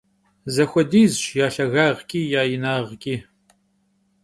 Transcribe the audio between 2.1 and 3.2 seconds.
ya yinağç'i.